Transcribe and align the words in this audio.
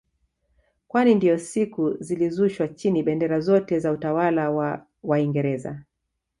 Kwani 0.87 1.15
ndiyo 1.15 1.37
siku 1.39 1.97
zilishushwa 1.99 2.67
chini 2.67 3.03
bendera 3.03 3.39
zote 3.39 3.79
za 3.79 3.91
utawala 3.91 4.51
wa 4.51 4.85
waingereza 5.03 5.83